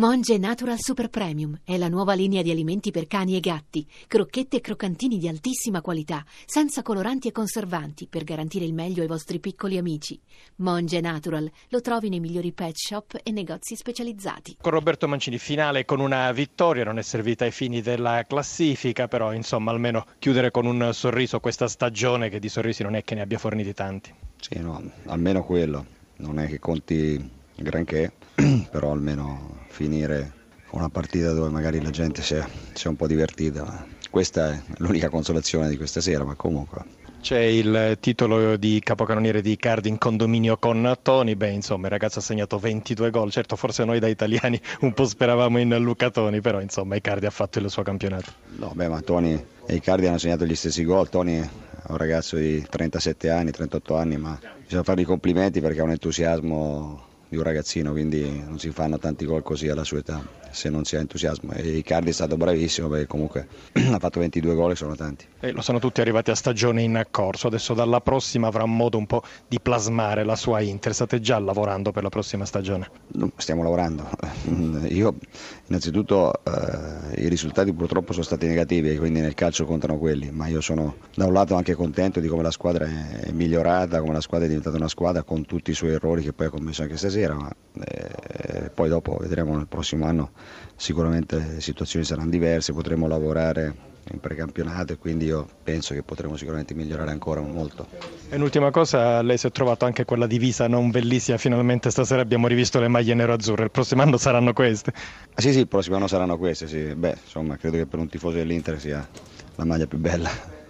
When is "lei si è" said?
99.22-99.50